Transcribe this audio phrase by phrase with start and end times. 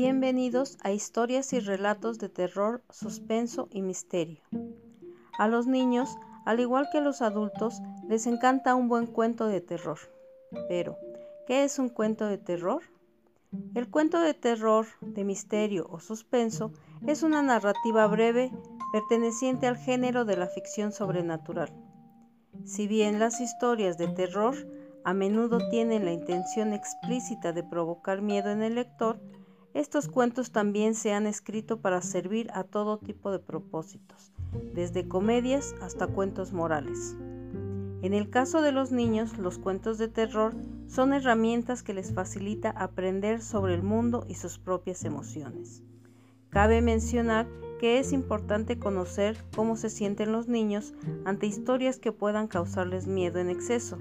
[0.00, 4.44] Bienvenidos a historias y relatos de terror, suspenso y misterio.
[5.36, 9.60] A los niños, al igual que a los adultos, les encanta un buen cuento de
[9.60, 9.98] terror.
[10.68, 10.96] Pero,
[11.48, 12.82] ¿qué es un cuento de terror?
[13.74, 16.70] El cuento de terror, de misterio o suspenso
[17.04, 18.52] es una narrativa breve
[18.92, 21.74] perteneciente al género de la ficción sobrenatural.
[22.64, 24.54] Si bien las historias de terror
[25.04, 29.18] a menudo tienen la intención explícita de provocar miedo en el lector,
[29.74, 34.32] estos cuentos también se han escrito para servir a todo tipo de propósitos,
[34.74, 37.16] desde comedias hasta cuentos morales.
[38.00, 40.54] En el caso de los niños, los cuentos de terror
[40.86, 45.82] son herramientas que les facilita aprender sobre el mundo y sus propias emociones.
[46.48, 47.46] Cabe mencionar
[47.78, 50.94] que es importante conocer cómo se sienten los niños
[51.24, 53.98] ante historias que puedan causarles miedo en exceso.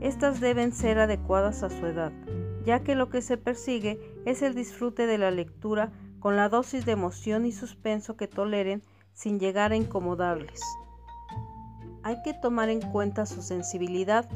[0.00, 2.12] Estas deben ser adecuadas a su edad,
[2.66, 6.84] ya que lo que se persigue es el disfrute de la lectura con la dosis
[6.84, 8.82] de emoción y suspenso que toleren
[9.14, 10.60] sin llegar a incomodarles.
[12.02, 14.28] Hay que tomar en cuenta su sensibilidad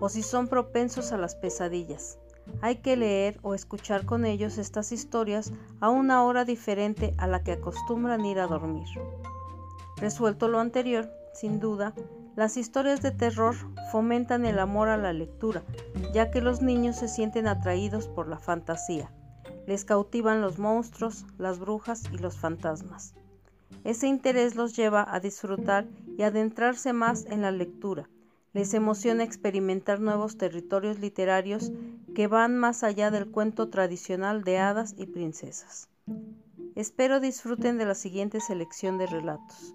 [0.00, 2.18] o si son propensos a las pesadillas.
[2.60, 7.42] Hay que leer o escuchar con ellos estas historias a una hora diferente a la
[7.42, 8.86] que acostumbran ir a dormir.
[9.96, 11.94] Resuelto lo anterior, sin duda,
[12.34, 13.54] las historias de terror
[13.90, 15.62] fomentan el amor a la lectura,
[16.14, 19.12] ya que los niños se sienten atraídos por la fantasía.
[19.66, 23.14] Les cautivan los monstruos, las brujas y los fantasmas.
[23.84, 28.08] Ese interés los lleva a disfrutar y adentrarse más en la lectura.
[28.52, 31.72] Les emociona experimentar nuevos territorios literarios
[32.14, 35.88] que van más allá del cuento tradicional de hadas y princesas.
[36.74, 39.74] Espero disfruten de la siguiente selección de relatos.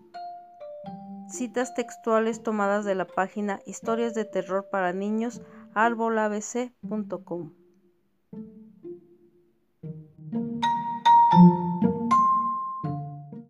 [1.27, 5.41] Citas textuales tomadas de la página Historias de Terror para Niños
[5.73, 7.56] arbolabc.com.